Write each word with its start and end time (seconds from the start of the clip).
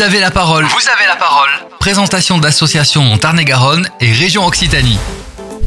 Vous 0.00 0.02
avez 0.02 0.20
la 0.20 0.30
parole. 0.30 0.64
Vous 0.64 0.88
avez 0.88 1.06
la 1.08 1.16
parole. 1.16 1.50
Présentation 1.80 2.38
d'associations 2.38 3.12
en 3.12 3.18
Tarn-et-Garonne 3.18 3.88
et 4.00 4.12
région 4.12 4.46
Occitanie. 4.46 4.98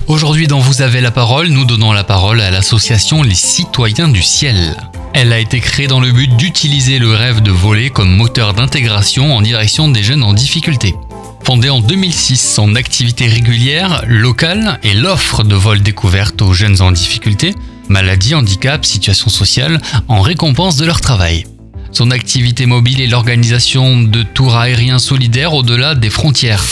Aujourd'hui 0.07 0.47
dans 0.47 0.59
Vous 0.59 0.81
avez 0.81 1.01
la 1.01 1.11
parole, 1.11 1.47
nous 1.47 1.65
donnons 1.65 1.91
la 1.91 2.05
parole 2.05 2.39
à 2.39 2.49
l'association 2.49 3.21
Les 3.21 3.35
Citoyens 3.35 4.07
du 4.07 4.23
Ciel. 4.23 4.77
Elle 5.13 5.33
a 5.33 5.39
été 5.39 5.59
créée 5.59 5.87
dans 5.87 5.99
le 5.99 6.11
but 6.11 6.35
d'utiliser 6.37 6.99
le 6.99 7.13
rêve 7.13 7.41
de 7.41 7.51
voler 7.51 7.89
comme 7.89 8.15
moteur 8.15 8.53
d'intégration 8.53 9.35
en 9.35 9.41
direction 9.41 9.89
des 9.89 10.03
jeunes 10.03 10.23
en 10.23 10.33
difficulté. 10.33 10.95
Fondée 11.43 11.69
en 11.69 11.81
2006, 11.81 12.55
son 12.55 12.75
activité 12.75 13.27
régulière, 13.27 14.03
locale 14.07 14.79
et 14.83 14.93
l'offre 14.93 15.43
de 15.43 15.55
vol 15.55 15.81
découverte 15.81 16.41
aux 16.41 16.53
jeunes 16.53 16.81
en 16.81 16.91
difficulté, 16.91 17.53
maladie, 17.89 18.33
handicap, 18.33 18.85
situation 18.85 19.29
sociale, 19.29 19.81
en 20.07 20.21
récompense 20.21 20.77
de 20.77 20.85
leur 20.85 21.01
travail. 21.01 21.45
Son 21.93 22.09
activité 22.09 22.65
mobile 22.65 23.01
est 23.01 23.07
l'organisation 23.07 24.01
de 24.01 24.23
tours 24.23 24.55
aériens 24.55 24.97
solidaires 24.97 25.53
au-delà 25.53 25.93
des 25.93 26.09
frontières. 26.09 26.63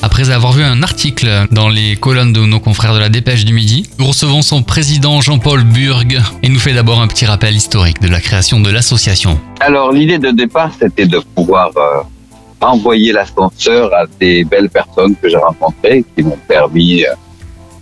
Après 0.00 0.30
avoir 0.30 0.52
vu 0.52 0.62
un 0.62 0.82
article 0.82 1.28
dans 1.50 1.68
les 1.68 1.96
colonnes 1.96 2.32
de 2.32 2.40
nos 2.40 2.60
confrères 2.60 2.94
de 2.94 2.98
la 2.98 3.10
Dépêche 3.10 3.44
du 3.44 3.52
Midi, 3.52 3.90
nous 3.98 4.06
recevons 4.06 4.40
son 4.40 4.62
président 4.62 5.20
Jean-Paul 5.20 5.64
Burg 5.64 6.18
et 6.42 6.48
nous 6.48 6.58
fait 6.58 6.72
d'abord 6.72 7.02
un 7.02 7.08
petit 7.08 7.26
rappel 7.26 7.54
historique 7.54 8.00
de 8.00 8.08
la 8.08 8.20
création 8.20 8.58
de 8.58 8.70
l'association. 8.70 9.38
Alors 9.60 9.92
l'idée 9.92 10.18
de 10.18 10.30
départ, 10.30 10.70
c'était 10.80 11.06
de 11.06 11.20
pouvoir 11.34 11.72
euh, 11.76 12.00
envoyer 12.62 13.12
l'ascenseur 13.12 13.92
à 13.92 14.06
des 14.18 14.44
belles 14.44 14.70
personnes 14.70 15.14
que 15.14 15.28
j'ai 15.28 15.36
rencontrées, 15.36 16.06
qui 16.16 16.22
m'ont 16.22 16.38
permis, 16.48 17.04
euh, 17.04 17.12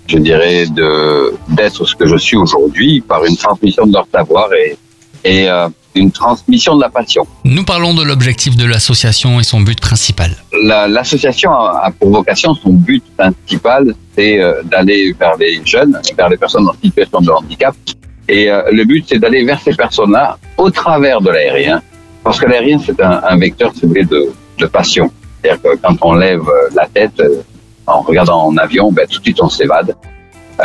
je 0.09 0.19
dirais, 0.19 0.67
d'être 0.67 1.85
ce 1.87 1.95
que 1.95 2.09
je 2.09 2.17
suis 2.17 2.37
aujourd'hui 2.37 3.01
par 3.03 3.25
une 3.25 3.37
transmission 3.37 3.87
de 3.87 3.93
leur 3.93 4.09
savoir 4.13 4.53
et, 4.53 4.77
et 5.25 5.49
euh, 5.49 5.69
une 5.95 6.11
transmission 6.13 6.77
de 6.77 6.83
la 6.83 6.89
passion. 6.91 7.27
Nous 7.45 7.65
parlons 7.65 7.95
de 7.95 8.03
l'objectif 8.05 8.57
de 8.57 8.65
l'association 8.65 9.41
et 9.41 9.43
son 9.43 9.61
but 9.61 9.81
principal. 9.81 10.31
La- 10.63 10.87
L'association 10.89 11.53
a, 11.53 11.81
a 11.87 11.91
pour 11.91 12.11
vocation, 12.11 12.55
son 12.55 12.71
but 12.71 13.03
principal, 13.17 13.95
c'est 14.17 14.41
euh, 14.41 14.63
d'aller 14.65 15.13
vers 15.19 15.37
les 15.37 15.61
jeunes, 15.65 15.99
vers 16.17 16.29
les 16.29 16.37
personnes 16.37 16.69
en 16.69 16.75
situation 16.83 17.21
de 17.21 17.31
handicap. 17.31 17.75
Et 18.29 18.51
euh, 18.51 18.63
le 18.71 18.85
but, 18.85 19.05
c'est 19.09 19.19
d'aller 19.19 19.45
vers 19.45 19.61
ces 19.61 19.75
personnes-là 19.75 20.39
au 20.57 20.71
travers 20.71 21.21
de 21.21 21.31
l'aérien. 21.31 21.81
Parce 22.23 22.39
que 22.39 22.47
l'aérien, 22.47 22.79
c'est 22.85 23.01
un, 23.01 23.23
un 23.27 23.37
vecteur, 23.39 23.73
si 23.75 23.83
vous 23.83 23.89
voulez, 23.89 24.05
de, 24.05 24.31
de 24.59 24.67
passion. 24.67 25.11
C'est-à-dire 25.43 25.63
que 25.63 25.77
quand 25.83 25.97
on 26.03 26.15
lève 26.15 26.41
euh, 26.43 26.69
la 26.75 26.87
tête 26.87 27.19
euh, 27.21 27.43
en 27.87 28.01
regardant 28.03 28.47
en 28.47 28.57
avion, 28.59 28.93
ben, 28.93 29.07
tout 29.11 29.19
de 29.19 29.25
suite 29.25 29.41
on 29.41 29.49
s'évade. 29.49 29.97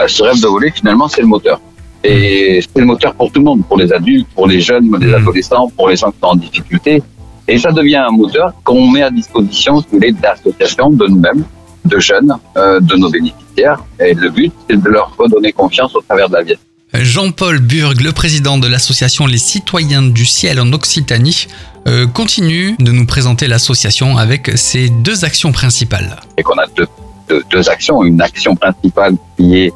Ce 0.07 0.23
rêve 0.23 0.41
de 0.41 0.47
voler, 0.47 0.71
finalement, 0.71 1.07
c'est 1.07 1.21
le 1.21 1.27
moteur. 1.27 1.61
Et 2.03 2.61
c'est 2.61 2.79
le 2.79 2.85
moteur 2.85 3.13
pour 3.15 3.31
tout 3.31 3.39
le 3.39 3.45
monde, 3.45 3.65
pour 3.65 3.77
les 3.77 3.91
adultes, 3.93 4.27
pour 4.35 4.47
les 4.47 4.59
jeunes, 4.59 4.91
les 4.99 5.07
Mm. 5.07 5.15
adolescents, 5.15 5.71
pour 5.75 5.89
les 5.89 5.95
gens 5.95 6.11
qui 6.11 6.17
sont 6.21 6.27
en 6.27 6.35
difficulté. 6.35 7.01
Et 7.47 7.57
ça 7.57 7.71
devient 7.71 7.95
un 7.97 8.11
moteur 8.11 8.53
qu'on 8.63 8.89
met 8.89 9.03
à 9.03 9.09
disposition, 9.09 9.79
si 9.79 9.87
vous 9.91 9.97
voulez, 9.97 10.11
d'associations, 10.11 10.89
de 10.89 11.07
nous-mêmes, 11.07 11.43
de 11.85 11.99
jeunes, 11.99 12.33
euh, 12.57 12.79
de 12.79 12.95
nos 12.95 13.09
bénéficiaires. 13.09 13.83
Et 13.99 14.13
le 14.13 14.29
but, 14.29 14.51
c'est 14.69 14.81
de 14.81 14.89
leur 14.89 15.13
redonner 15.17 15.51
confiance 15.51 15.95
au 15.95 16.01
travers 16.01 16.29
de 16.29 16.35
la 16.35 16.43
vie. 16.43 16.55
Jean-Paul 16.93 17.59
Burg, 17.59 18.01
le 18.01 18.11
président 18.11 18.57
de 18.59 18.67
l'association 18.67 19.25
Les 19.25 19.39
Citoyens 19.39 20.03
du 20.03 20.25
Ciel 20.25 20.59
en 20.59 20.71
Occitanie, 20.73 21.47
euh, 21.87 22.05
continue 22.05 22.75
de 22.79 22.91
nous 22.91 23.05
présenter 23.05 23.47
l'association 23.47 24.17
avec 24.17 24.51
ses 24.55 24.89
deux 24.89 25.25
actions 25.25 25.51
principales. 25.51 26.17
Et 26.37 26.43
qu'on 26.43 26.57
a 26.57 26.67
deux, 26.77 26.87
deux, 27.27 27.41
deux 27.49 27.67
actions. 27.69 28.03
Une 28.03 28.21
action 28.21 28.55
principale 28.55 29.15
qui 29.37 29.57
est 29.57 29.73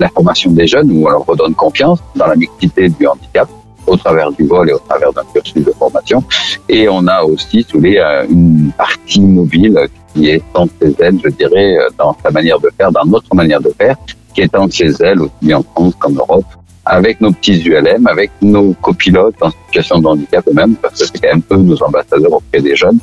la 0.00 0.08
formation 0.08 0.50
des 0.50 0.66
jeunes, 0.66 0.90
où 0.90 1.06
on 1.06 1.10
leur 1.10 1.24
redonne 1.26 1.54
confiance 1.54 1.98
dans 2.14 2.26
la 2.26 2.36
mixité 2.36 2.88
du 2.88 3.06
handicap, 3.06 3.48
au 3.86 3.96
travers 3.96 4.32
du 4.32 4.46
vol 4.46 4.70
et 4.70 4.72
au 4.72 4.78
travers 4.78 5.12
d'un 5.12 5.22
cursus 5.32 5.64
de 5.64 5.72
formation. 5.72 6.22
Et 6.68 6.88
on 6.88 7.06
a 7.06 7.22
aussi, 7.22 7.66
sous 7.68 7.84
euh, 7.84 8.26
une 8.28 8.72
partie 8.76 9.20
mobile 9.20 9.78
qui 10.14 10.30
est 10.30 10.42
chez 10.80 10.94
elle, 11.00 11.18
je 11.22 11.30
dirais, 11.30 11.76
euh, 11.76 11.88
dans 11.98 12.16
sa 12.22 12.30
manière 12.30 12.58
de 12.60 12.70
faire, 12.76 12.90
dans 12.92 13.04
notre 13.04 13.34
manière 13.34 13.60
de 13.60 13.72
faire, 13.78 13.96
qui 14.34 14.42
est 14.42 14.50
chez 14.70 14.90
elle, 15.00 15.20
aussi 15.20 15.32
bien 15.42 15.58
en 15.58 15.62
France 15.62 15.94
qu'en 15.98 16.10
Europe, 16.10 16.46
avec 16.86 17.20
nos 17.20 17.32
petits 17.32 17.62
ULM, 17.62 18.06
avec 18.06 18.30
nos 18.42 18.74
copilotes 18.74 19.36
en 19.40 19.50
situation 19.66 19.98
de 20.00 20.06
handicap 20.06 20.46
eux-mêmes, 20.48 20.76
parce 20.76 21.00
que 21.00 21.06
c'est 21.06 21.18
quand 21.20 21.34
même 21.34 21.42
eux 21.52 21.56
nos 21.56 21.82
ambassadeurs 21.82 22.32
auprès 22.32 22.60
des 22.60 22.76
jeunes. 22.76 22.98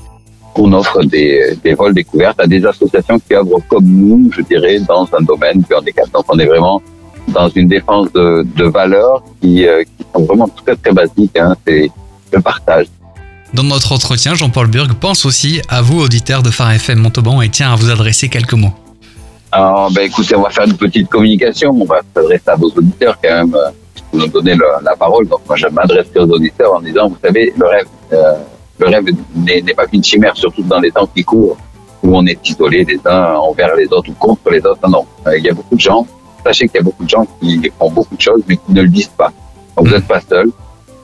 On 0.56 0.72
offre 0.74 1.04
des, 1.04 1.58
des 1.64 1.74
vols 1.74 1.94
découvertes 1.94 2.40
à 2.40 2.48
des 2.48 2.66
associations 2.66 3.20
qui 3.20 3.34
œuvrent 3.36 3.62
comme 3.70 3.86
nous, 3.86 4.30
je 4.36 4.42
dirais, 4.42 4.80
dans 4.80 5.08
un 5.18 5.22
domaine 5.24 5.62
du 5.62 5.74
handicap. 5.74 6.10
Donc 6.12 6.26
on 6.30 6.38
est 6.40 6.46
vraiment 6.46 6.82
dans 7.30 7.50
une 7.50 7.68
défense 7.68 8.12
de, 8.14 8.46
de 8.56 8.66
valeurs 8.66 9.24
qui, 9.42 9.66
euh, 9.68 9.84
qui 9.84 10.06
sont 10.14 10.24
vraiment 10.26 10.50
très 10.66 10.76
très 10.76 10.92
basiques. 10.92 11.38
Hein. 11.38 11.56
C'est 11.66 11.90
le 12.34 12.42
partage. 12.42 12.88
Dans 13.54 13.64
notre 13.64 13.92
entretien, 13.92 14.34
Jean-Paul 14.36 14.68
Burg 14.68 14.94
pense 15.00 15.26
aussi 15.26 15.62
à 15.70 15.82
vous, 15.82 16.00
auditeurs 16.02 16.42
de 16.44 16.50
Phare 16.50 16.72
FM 16.72 17.00
Montauban, 17.00 17.42
et 17.42 17.50
tient 17.50 17.72
à 17.74 17.76
vous 17.76 17.90
adresser 17.90 18.30
quelques 18.30 18.54
mots. 18.54 18.74
Alors, 19.52 19.92
ben, 19.92 20.04
écoutez, 20.06 20.36
on 20.36 20.42
va 20.44 20.50
faire 20.50 20.66
une 20.66 20.78
petite 20.78 21.10
communication. 21.10 21.72
On 21.78 21.84
va 21.86 22.00
s'adresser 22.16 22.48
à 22.48 22.56
vos 22.56 22.70
auditeurs 22.70 23.18
quand 23.22 23.30
même. 23.30 23.54
euh, 23.56 23.70
Vous 24.14 24.20
nous 24.20 24.28
donnez 24.28 24.56
la 24.84 24.96
parole. 24.96 25.28
Donc, 25.28 25.42
moi, 25.48 25.58
je 25.58 25.68
m'adresserai 25.68 26.20
aux 26.22 26.30
auditeurs 26.30 26.74
en 26.76 26.82
disant, 26.82 27.10
vous 27.10 27.18
savez, 27.22 27.52
le 27.58 27.66
rêve, 27.68 27.86
euh, 28.14 28.36
le 28.82 28.88
rêve 28.88 29.06
n'est 29.36 29.74
pas 29.74 29.86
qu'une 29.86 30.04
chimère, 30.04 30.36
surtout 30.36 30.64
dans 30.64 30.80
les 30.80 30.92
temps 30.92 31.08
qui 31.08 31.24
courent, 31.24 31.58
où 32.04 32.18
on 32.18 32.26
est 32.26 32.40
isolés 32.50 32.84
les 32.84 33.00
uns 33.06 33.36
envers 33.36 33.76
les 33.76 33.88
autres 33.94 34.10
ou 34.10 34.14
contre 34.14 34.50
les 34.50 34.66
autres. 34.66 34.80
Non, 34.84 34.90
non. 34.90 35.06
Euh, 35.28 35.38
Il 35.38 35.44
y 35.44 35.50
a 35.50 35.54
beaucoup 35.54 35.76
de 35.76 35.82
gens. 35.82 36.06
Sachez 36.44 36.68
qu'il 36.68 36.80
y 36.80 36.82
a 36.82 36.84
beaucoup 36.84 37.04
de 37.04 37.10
gens 37.10 37.28
qui 37.40 37.72
font 37.78 37.92
beaucoup 37.92 38.16
de 38.16 38.22
choses, 38.22 38.42
mais 38.48 38.58
qui 38.58 38.72
ne 38.72 38.82
le 38.82 38.88
disent 38.88 39.16
pas. 39.16 39.32
Donc, 39.78 39.88
vous 39.88 39.94
n'êtes 39.94 40.08
pas 40.08 40.22
seul. 40.22 40.50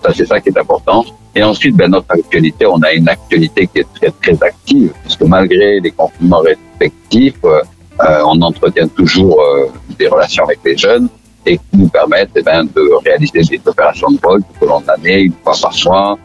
Ça, 0.04 0.12
c'est 0.16 0.26
ça 0.26 0.40
qui 0.42 0.50
est 0.50 0.58
important. 0.58 1.06
Et 1.36 1.44
ensuite, 1.44 1.76
ben, 1.76 1.92
notre 1.92 2.12
actualité, 2.12 2.66
on 2.66 2.82
a 2.82 2.92
une 2.94 3.08
actualité 3.08 3.68
qui 3.68 3.80
est 3.80 3.88
très, 3.94 4.12
très 4.22 4.44
active, 4.44 4.92
puisque 5.04 5.22
malgré 5.22 5.80
les 5.80 5.92
confinements 5.92 6.40
respectifs, 6.40 7.36
euh, 7.44 7.62
euh, 8.02 8.22
on 8.26 8.42
entretient 8.42 8.88
toujours 8.88 9.40
euh, 9.40 9.68
des 10.00 10.08
relations 10.08 10.46
avec 10.46 10.60
les 10.66 10.76
jeunes 10.78 11.10
et 11.47 11.58
qui 11.58 11.78
nous 11.78 11.88
permettent 11.88 12.35
eh 12.35 12.41
ben, 12.41 12.63
de 12.66 12.84
réaliser 13.06 13.41
des 13.41 13.62
opérations 13.66 14.12
de 14.12 14.19
vol 14.22 14.41
tout 14.41 14.66
au 14.66 14.68
long 14.68 14.81
de 14.81 14.88
l'année, 14.88 15.22
une 15.22 15.34
fois 15.44 15.53
par 15.62 15.74
mois, 15.85 16.19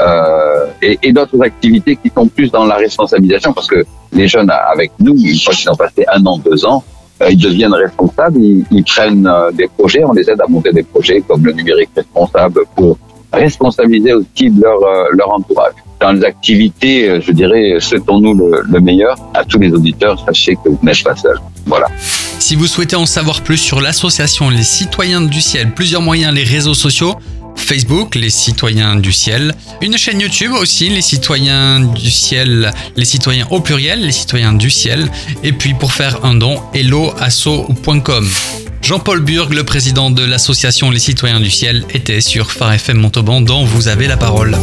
euh, 0.00 0.66
et, 0.80 0.98
et 1.02 1.12
d'autres 1.12 1.40
activités 1.42 1.96
qui 1.96 2.10
sont 2.14 2.28
plus 2.28 2.50
dans 2.50 2.64
la 2.64 2.76
responsabilisation, 2.76 3.52
parce 3.52 3.66
que 3.66 3.84
les 4.12 4.28
jeunes 4.28 4.50
avec 4.50 4.92
nous, 5.00 5.16
une 5.16 5.38
fois 5.38 5.54
qu'ils 5.54 5.70
ont 5.70 5.76
passé 5.76 6.04
un 6.12 6.24
an, 6.24 6.38
deux 6.38 6.64
ans, 6.64 6.82
euh, 7.20 7.30
ils 7.30 7.42
deviennent 7.42 7.74
responsables, 7.74 8.38
ils, 8.40 8.64
ils 8.70 8.84
prennent 8.84 9.26
euh, 9.26 9.50
des 9.50 9.66
projets, 9.66 10.04
on 10.04 10.12
les 10.12 10.30
aide 10.30 10.40
à 10.40 10.46
monter 10.46 10.72
des 10.72 10.84
projets 10.84 11.20
comme 11.26 11.44
le 11.44 11.52
numérique 11.52 11.90
responsable 11.96 12.60
pour 12.76 12.96
responsabiliser 13.32 14.12
aussi 14.14 14.50
leur, 14.50 14.82
euh, 14.82 15.08
leur 15.12 15.30
entourage. 15.32 15.74
Dans 16.00 16.12
les 16.12 16.24
activités, 16.24 17.08
euh, 17.08 17.20
je 17.20 17.32
dirais, 17.32 17.76
souhaitons-nous 17.80 18.34
le, 18.34 18.62
le 18.68 18.80
meilleur 18.80 19.16
à 19.34 19.44
tous 19.44 19.58
les 19.58 19.72
auditeurs. 19.72 20.22
Sachez 20.26 20.54
que 20.54 20.68
vous 20.68 20.78
n'êtes 20.82 21.02
pas 21.02 21.16
seuls. 21.16 21.38
Voilà. 21.66 21.86
Si 22.38 22.54
vous 22.56 22.66
souhaitez 22.66 22.96
en 22.96 23.06
savoir 23.06 23.42
plus 23.42 23.58
sur 23.58 23.80
l'association 23.80 24.48
Les 24.48 24.62
Citoyens 24.62 25.20
du 25.20 25.40
Ciel, 25.40 25.72
plusieurs 25.72 26.00
moyens, 26.02 26.32
les 26.34 26.44
réseaux 26.44 26.74
sociaux, 26.74 27.16
Facebook, 27.56 28.14
Les 28.14 28.30
Citoyens 28.30 28.96
du 28.96 29.12
Ciel, 29.12 29.54
une 29.82 29.98
chaîne 29.98 30.20
YouTube 30.20 30.52
aussi, 30.52 30.88
Les 30.88 31.02
Citoyens 31.02 31.80
du 31.80 32.10
Ciel, 32.10 32.72
Les 32.96 33.04
Citoyens 33.04 33.46
au 33.50 33.60
pluriel, 33.60 34.00
Les 34.00 34.12
Citoyens 34.12 34.52
du 34.54 34.70
Ciel, 34.70 35.10
et 35.42 35.52
puis 35.52 35.74
pour 35.74 35.92
faire 35.92 36.24
un 36.24 36.34
don, 36.34 36.62
helloasso.com. 36.72 38.28
Jean-Paul 38.80 39.20
Burg, 39.20 39.52
le 39.52 39.64
président 39.64 40.10
de 40.10 40.24
l'association 40.24 40.90
Les 40.90 41.00
Citoyens 41.00 41.40
du 41.40 41.50
Ciel, 41.50 41.84
était 41.92 42.20
sur 42.20 42.52
Phare 42.52 42.72
FM 42.74 42.98
Montauban 42.98 43.40
dont 43.40 43.64
vous 43.64 43.88
avez 43.88 44.06
la 44.06 44.16
parole. 44.16 44.56